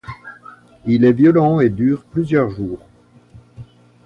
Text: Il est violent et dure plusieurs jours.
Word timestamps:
Il 0.87 1.05
est 1.05 1.13
violent 1.13 1.59
et 1.59 1.69
dure 1.69 2.01
plusieurs 2.05 2.49
jours. 2.49 2.79